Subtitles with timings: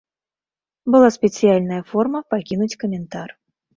[0.95, 3.27] Была спецыяльная форма пакінуць каментар.